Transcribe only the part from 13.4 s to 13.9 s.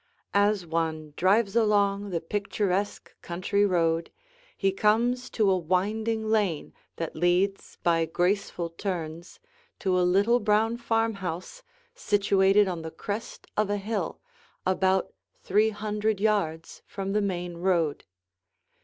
of a